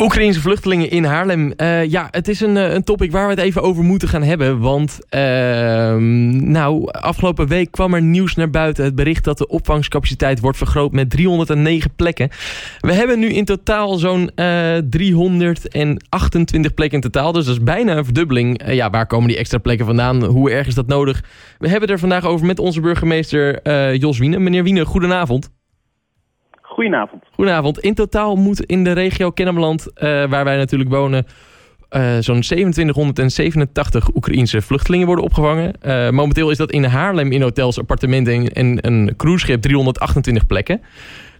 [0.00, 1.52] Oekraïnse vluchtelingen in Haarlem.
[1.56, 4.58] Uh, ja, het is een, een topic waar we het even over moeten gaan hebben.
[4.60, 5.20] Want uh,
[6.40, 8.84] nou, afgelopen week kwam er nieuws naar buiten.
[8.84, 12.28] Het bericht dat de opvangcapaciteit wordt vergroot met 309 plekken.
[12.80, 17.32] We hebben nu in totaal zo'n uh, 328 plekken in totaal.
[17.32, 18.72] Dus dat is bijna een verdubbeling.
[18.72, 20.24] ja, waar komen die extra plekken vandaan?
[20.24, 21.24] Hoe erg is dat nodig?
[21.58, 23.68] We hebben er vandaag over met onze burgemeester
[23.98, 24.38] Jos Wiene.
[24.38, 25.50] Meneer Wiene, goedenavond.
[26.76, 27.22] Goedenavond.
[27.32, 27.78] Goedenavond.
[27.78, 31.24] In totaal moet in de regio Kennemerland, uh, waar wij natuurlijk wonen...
[31.90, 35.74] Uh, zo'n 2787 Oekraïense vluchtelingen worden opgevangen.
[35.82, 40.80] Uh, momenteel is dat in Haarlem in hotels, appartementen en een cruiseschip 328 plekken.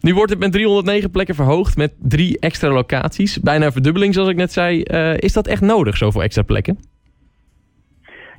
[0.01, 3.41] Nu wordt het met 309 plekken verhoogd met drie extra locaties.
[3.41, 4.83] Bijna een verdubbeling zoals ik net zei.
[5.16, 6.79] is dat echt nodig, zoveel extra plekken?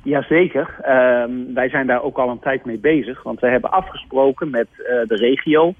[0.02, 0.74] Jazeker.
[0.80, 3.22] Uh, wij zijn daar ook al een tijd mee bezig.
[3.22, 4.68] Want we hebben afgesproken met
[5.06, 5.74] de regio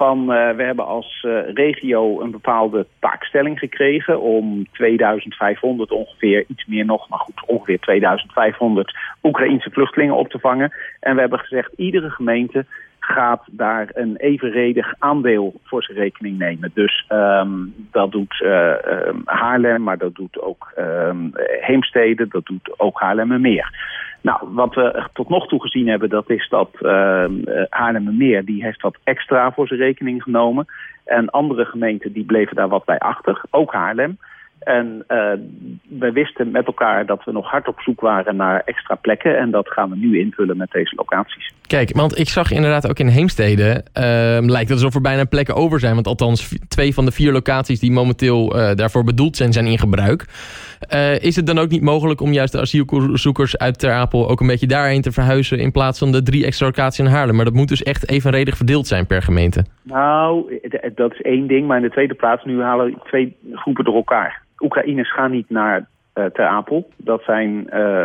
[0.00, 6.66] van uh, we hebben als uh, regio een bepaalde taakstelling gekregen om 2500 ongeveer, iets
[6.66, 10.72] meer nog, maar goed, ongeveer 2500 Oekraïense vluchtelingen op te vangen.
[11.00, 12.66] En we hebben gezegd, iedere gemeente
[13.10, 16.70] gaat daar een evenredig aandeel voor zijn rekening nemen.
[16.74, 18.72] Dus um, dat doet uh,
[19.24, 23.98] Haarlem, maar dat doet ook um, Heemstede, dat doet ook Haarlem Meer.
[24.22, 27.24] Nou, wat we tot nog toe gezien hebben, dat is dat uh,
[27.68, 28.44] Haarlemmermeer...
[28.44, 30.66] die heeft wat extra voor zijn rekening genomen.
[31.04, 34.18] En andere gemeenten die bleven daar wat bij achter, ook Haarlem.
[34.60, 35.32] En uh,
[35.98, 39.38] we wisten met elkaar dat we nog hard op zoek waren naar extra plekken.
[39.38, 41.52] En dat gaan we nu invullen met deze locaties.
[41.66, 43.84] Kijk, want ik zag inderdaad ook in Heemstede...
[43.94, 44.02] Uh,
[44.40, 45.94] lijkt het alsof er bijna plekken over zijn.
[45.94, 49.52] Want althans twee van de vier locaties die momenteel uh, daarvoor bedoeld zijn...
[49.52, 50.24] zijn in gebruik.
[50.94, 54.28] Uh, is het dan ook niet mogelijk om juist de asielzoekers uit Ter Apel...
[54.28, 55.58] ook een beetje daarheen te verhuizen...
[55.58, 57.36] in plaats van de drie extra locaties in Haarlem?
[57.36, 59.64] Maar dat moet dus echt evenredig verdeeld zijn per gemeente.
[59.82, 60.60] Nou,
[60.94, 61.66] dat is één ding.
[61.66, 64.48] Maar in de tweede plaats, nu halen we twee groepen door elkaar.
[64.60, 66.90] Oekraïners gaan niet naar uh, Ter Apel.
[66.96, 68.04] Dat zijn uh,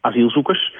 [0.00, 0.74] asielzoekers.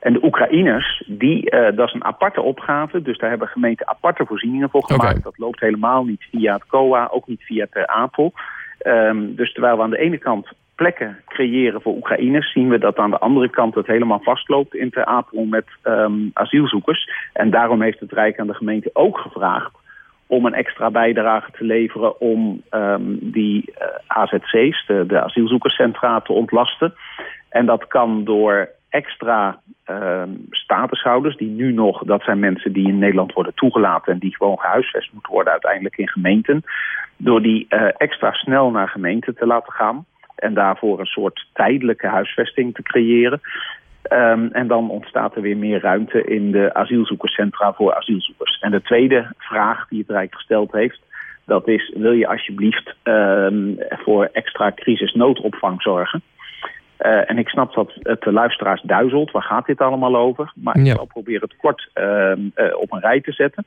[0.00, 3.02] En de Oekraïners, die, uh, dat is een aparte opgave.
[3.02, 5.10] Dus daar hebben gemeenten aparte voorzieningen voor gemaakt.
[5.10, 5.22] Okay.
[5.22, 8.32] Dat loopt helemaal niet via het COA, ook niet via Ter Apel.
[8.86, 12.52] Um, dus terwijl we aan de ene kant plekken creëren voor Oekraïners...
[12.52, 16.30] zien we dat aan de andere kant het helemaal vastloopt in Ter Apel met um,
[16.32, 17.10] asielzoekers.
[17.32, 19.77] En daarom heeft het Rijk aan de gemeente ook gevraagd
[20.28, 26.94] om een extra bijdrage te leveren om um, die uh, AZC's, de, asielzoekerscentra, te ontlasten.
[27.48, 32.98] En dat kan door extra uh, statushouders die nu nog, dat zijn mensen die in
[32.98, 36.64] Nederland worden toegelaten en die gewoon gehuisvest moeten worden uiteindelijk in gemeenten,
[37.16, 42.06] door die uh, extra snel naar gemeenten te laten gaan en daarvoor een soort tijdelijke
[42.06, 43.40] huisvesting te creëren.
[44.12, 48.58] Um, en dan ontstaat er weer meer ruimte in de asielzoekerscentra voor asielzoekers.
[48.60, 51.00] En de tweede vraag die het Rijk gesteld heeft,
[51.44, 56.22] dat is, wil je alsjeblieft um, voor extra crisisnoodopvang zorgen?
[57.00, 59.30] Uh, en ik snap dat het de luisteraars duizelt.
[59.30, 60.52] Waar gaat dit allemaal over?
[60.54, 60.90] Maar ja.
[60.90, 63.64] ik zal proberen het kort uh, uh, op een rij te zetten.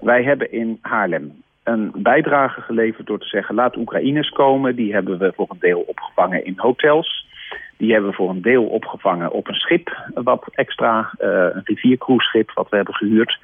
[0.00, 3.54] Wij hebben in Haarlem een bijdrage geleverd door te zeggen...
[3.54, 4.76] laat Oekraïners komen.
[4.76, 7.26] Die hebben we voor een deel opgevangen in hotels.
[7.80, 9.96] Die hebben we voor een deel opgevangen op een schip.
[10.14, 13.38] Wat extra, een riviercruiseschip wat we hebben gehuurd.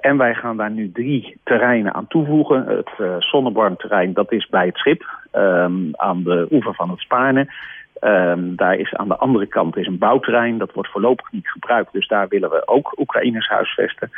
[0.00, 2.66] en wij gaan daar nu drie terreinen aan toevoegen.
[2.66, 5.15] Het Sonneborn-terrein, dat is bij het schip.
[5.32, 7.52] Um, aan de oever van het Spaarne.
[8.00, 10.58] Um, daar is aan de andere kant is een bouwterrein.
[10.58, 11.92] Dat wordt voorlopig niet gebruikt.
[11.92, 14.10] Dus daar willen we ook Oekraïners huisvesten.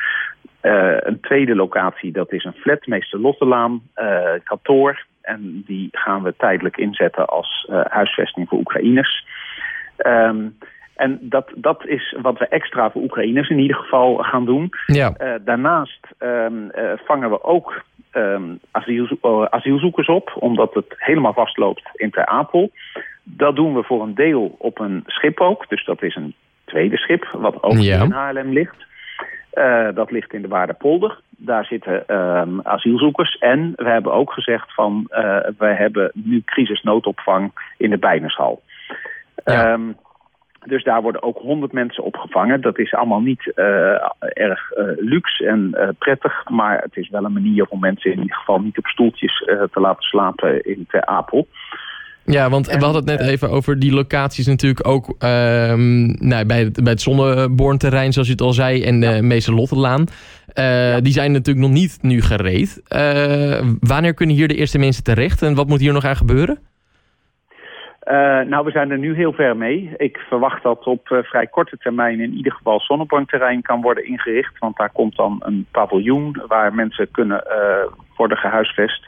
[0.62, 5.04] Uh, een tweede locatie, dat is een flat, meester Lottelaan, uh, kantoor.
[5.22, 9.26] En die gaan we tijdelijk inzetten als uh, huisvesting voor Oekraïners.
[10.06, 10.58] Um,
[10.98, 14.70] en dat, dat is wat we extra voor Oekraïners in ieder geval gaan doen.
[14.86, 15.38] Ja.
[15.44, 16.70] daarnaast um,
[17.04, 17.82] vangen we ook
[18.12, 22.70] um, asielzo asielzoekers op, omdat het helemaal vastloopt in Ter Apel.
[23.22, 25.68] Dat doen we voor een deel op een schip ook.
[25.68, 28.02] Dus dat is een tweede schip, wat ook ja.
[28.02, 28.86] in Haarlem ligt.
[29.94, 31.20] Dat ligt in de Waardepolder.
[31.30, 33.38] Daar zitten um, asielzoekers.
[33.38, 35.06] En we hebben ook gezegd van...
[35.58, 38.62] We hebben nu crisisnoodopvang in de Bijnershal.
[39.44, 39.78] Ja.
[40.66, 42.60] Dus daar worden ook honderd mensen opgevangen.
[42.60, 43.64] Dat is allemaal niet uh,
[44.18, 46.44] erg uh, luxe en uh, prettig.
[46.48, 49.80] Maar het is wel een manier om mensen in ieder geval niet op stoeltjes te
[49.80, 51.46] laten slapen in Ter Apel.
[52.24, 56.46] Ja, want en, we hadden het net even over die locaties natuurlijk ook um, nou,
[56.46, 59.22] bij, het, bij het zoals je het al zei, en de ja.
[59.22, 60.04] Meeselottelaan.
[60.54, 61.00] Ja.
[61.00, 62.82] Die zijn natuurlijk nog niet nu gereed.
[63.80, 66.58] Wanneer kunnen hier de eerste mensen terecht en wat moet hier nog aan gebeuren?
[68.08, 69.90] Uh, nou, we zijn er nu heel ver mee.
[69.96, 74.58] Ik verwacht dat op uh, vrij korte termijn in ieder geval zonnebankterrein kan worden ingericht.
[74.58, 79.06] Want daar komt dan een paviljoen waar mensen kunnen uh, worden gehuisvest.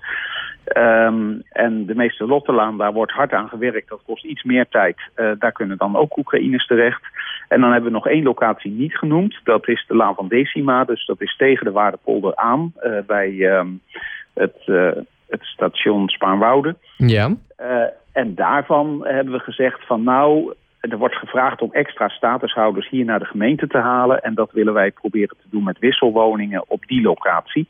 [0.65, 3.89] Ehm, en de meeste Lottelaan, daar wordt hard aan gewerkt.
[3.89, 4.97] Dat kost iets meer tijd.
[5.39, 7.03] Daar kunnen dan ook Oekraïners terecht.
[7.49, 9.41] En dan hebben we nog één locatie niet genoemd.
[9.45, 10.85] Dat is de Laan van Decima.
[10.85, 12.73] Dus dat is tegen de Waardepolder aan.
[13.07, 13.81] Bij um,
[14.35, 14.57] het,
[15.31, 16.77] het station Spaanwouden.
[16.97, 17.35] Ja.
[18.13, 20.55] en daarvan hebben we gezegd van nou...
[20.81, 24.21] Er wordt gevraagd om extra statushouders hier naar de gemeente te halen.
[24.21, 27.69] En dat willen wij proberen te doen met wisselwoningen op die locatie.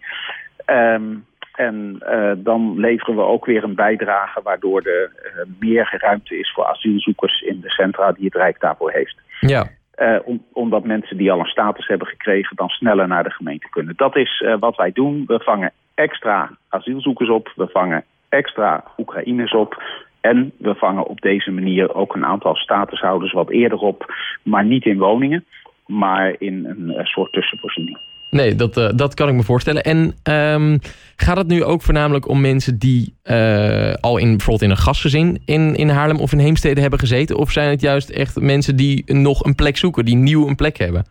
[0.66, 1.26] Um,
[1.66, 6.52] en uh, dan leveren we ook weer een bijdrage waardoor er uh, meer ruimte is
[6.52, 9.16] voor asielzoekers in de centra die het Rijk daarvoor heeft.
[9.40, 9.68] Ja.
[9.96, 13.68] Uh, om, omdat mensen die al een status hebben gekregen dan sneller naar de gemeente
[13.70, 13.94] kunnen.
[13.96, 15.24] Dat is wat wij doen.
[15.26, 17.52] We vangen extra asielzoekers op.
[17.56, 19.82] We vangen extra Oekraïners op.
[20.20, 24.14] En we vangen op deze manier ook een aantal statushouders wat eerder op.
[24.42, 25.44] Maar niet in woningen,
[25.86, 27.98] maar in een soort tussenvoorziening.
[28.30, 29.82] Nee, dat, uh, dat kan ik me voorstellen.
[29.82, 30.78] En um,
[31.16, 35.42] gaat het nu ook voornamelijk om mensen die uh, al in, bijvoorbeeld in een gastgezin
[35.44, 37.36] in, in Haarlem of in Heemstede hebben gezeten?
[37.36, 40.76] Of zijn het juist echt mensen die nog een plek zoeken, die nieuw een plek
[40.76, 41.04] hebben?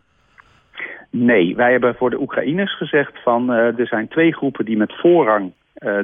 [1.09, 4.93] Nee, wij hebben voor de Oekraïners gezegd van uh, er zijn twee groepen die met
[4.95, 5.51] voorrang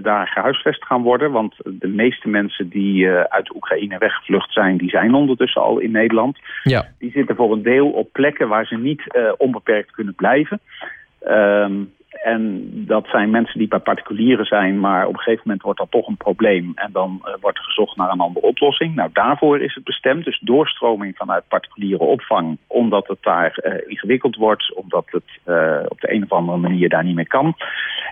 [0.02, 1.32] daar gehuisvest gaan worden.
[1.32, 5.92] Want de meeste mensen die uit de Oekraïne weggevlucht zijn, die zijn ondertussen al in
[5.92, 6.40] Nederland.
[6.64, 6.86] Ja.
[7.00, 9.02] Die zitten voor een deel op plekken waar ze niet
[9.38, 10.60] onbeperkt kunnen blijven.
[11.28, 11.94] Um,
[12.26, 15.92] en dat zijn mensen die bij particulieren zijn, maar op een gegeven moment wordt dat
[15.92, 16.72] toch een probleem.
[16.76, 18.96] En dan uh, wordt er gezocht naar een andere oplossing.
[18.96, 20.26] Nou, daarvoor is het bestemd.
[20.26, 26.02] Dus doorstroming vanuit particuliere opvang, omdat het daar uh, ingewikkeld wordt, omdat het uh, op
[26.02, 27.56] de een of andere manier daar niet meer kan.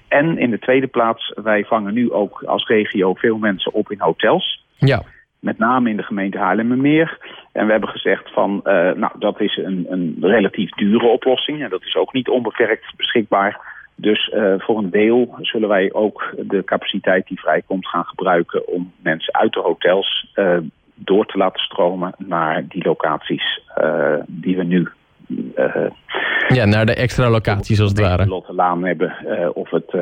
[0.07, 3.99] En in de tweede plaats, wij vangen nu ook als regio veel mensen op in
[3.99, 4.65] hotels.
[4.77, 5.03] Ja.
[5.39, 7.17] Met name in de gemeente Haarlemmermeer.
[7.51, 11.63] En we hebben gezegd van, uh, nou, dat is een, een relatief dure oplossing.
[11.63, 13.72] En dat is ook niet onbeperkt beschikbaar.
[13.95, 18.67] Dus uh, voor een deel zullen wij ook de capaciteit die vrijkomt gaan gebruiken...
[18.67, 20.57] om mensen uit de hotels uh,
[20.95, 23.61] door te laten stromen naar die locaties
[24.27, 24.87] die we nu...
[26.47, 28.27] ja, naar de extra locaties als het ware.
[28.27, 29.15] Lotte Laan hebben
[29.53, 29.93] of het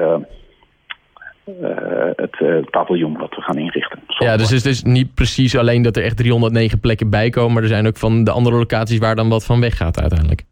[1.43, 3.99] uh, het uh, paviljoen wat we gaan inrichten.
[4.07, 7.53] Ja, dus het is dus niet precies alleen dat er echt 309 plekken bij komen...
[7.53, 10.43] maar er zijn ook van de andere locaties waar dan wat van weggaat uiteindelijk.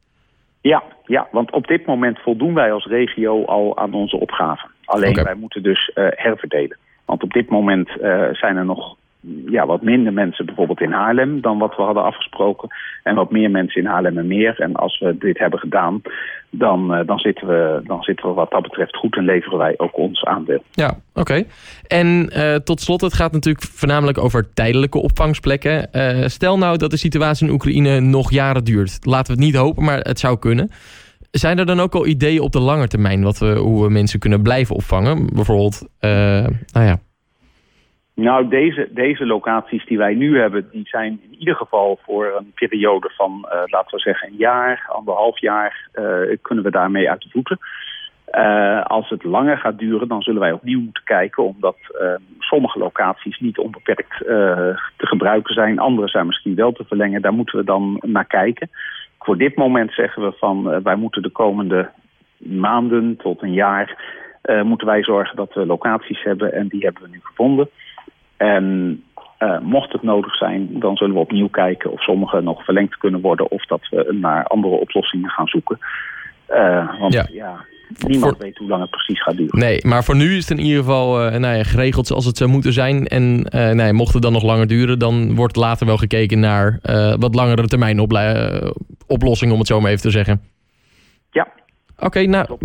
[0.62, 4.70] Ja, ja, want op dit moment voldoen wij als regio al aan onze opgaven.
[4.86, 5.24] Alleen okay.
[5.24, 6.78] wij moeten dus uh, herverdelen.
[7.06, 7.90] Want op dit moment
[8.32, 8.96] zijn er nog
[9.46, 12.70] ja, wat minder mensen bijvoorbeeld in Haarlem dan wat we hadden afgesproken.
[13.04, 14.60] En wat meer mensen in Haarlem en meer.
[14.60, 16.02] En als we dit hebben gedaan,
[16.50, 19.74] dan, uh, dan, zitten we, dan zitten we wat dat betreft goed en leveren wij
[19.78, 20.64] ook ons aandeel.
[20.72, 21.44] Ja, oké.
[21.88, 25.88] En uh, tot slot, het gaat natuurlijk voornamelijk over tijdelijke opvangsplekken.
[25.92, 29.00] Uh, stel nou dat de situatie in Oekraïne nog jaren duurt.
[29.06, 30.70] Laten we het niet hopen, maar het zou kunnen.
[31.32, 34.20] Zijn er dan ook al ideeën op de lange termijn wat we, hoe we mensen
[34.20, 35.30] kunnen blijven opvangen?
[35.34, 37.00] Bijvoorbeeld, nou ja,
[38.20, 42.52] nou, deze, deze locaties die wij nu hebben, die zijn in ieder geval voor een
[42.56, 47.22] periode van, uh, laten we zeggen, een jaar, anderhalf jaar, uh, kunnen we daarmee uit
[47.22, 47.58] de voeten.
[48.32, 51.78] Uh, als het langer gaat duren, dan zullen wij opnieuw moeten kijken, omdat
[52.40, 55.80] sommige locaties niet onbeperkt te gebruiken zijn.
[55.80, 57.22] Andere zijn misschien wel te verlengen.
[57.22, 58.70] Daar moeten we dan naar kijken.
[59.20, 61.90] Voor dit moment zeggen we van, wij moeten de komende
[62.38, 63.98] maanden tot een jaar,
[64.64, 67.70] moeten wij zorgen dat we locaties hebben en die hebben we nu gevonden.
[68.40, 69.04] En
[69.40, 73.22] uh, mocht het nodig zijn, dan zullen we opnieuw kijken of sommige nog verlengd kunnen
[73.22, 75.78] worden of dat we naar andere oplossingen gaan zoeken.
[76.50, 77.66] Uh, want ja, ja
[78.08, 78.44] niemand voor...
[78.44, 79.60] weet hoe lang het precies gaat duren.
[79.60, 82.38] Nee, maar voor nu is het in ieder geval uh, nou ja, geregeld zoals het
[82.38, 83.08] zou moeten zijn.
[83.08, 86.80] En nou ja, mocht het dan nog langer duren, dan wordt later wel gekeken naar
[87.20, 88.00] wat langere termijn
[89.08, 90.42] oplossingen, om het zo maar even te zeggen.
[91.32, 91.48] Ja.
[92.00, 92.58] Oké, okay, nou,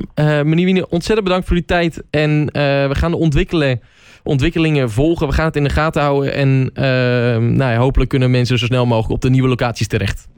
[0.44, 2.02] meneer Wiener, ontzettend bedankt voor uw tijd.
[2.10, 3.80] En we gaan de ontwikkelen
[4.24, 5.26] ontwikkelingen volgen.
[5.26, 6.34] We gaan het in de gaten houden.
[6.34, 6.82] En uh,
[7.56, 10.28] nou ja, hopelijk kunnen mensen zo snel mogelijk op de nieuwe locaties terecht.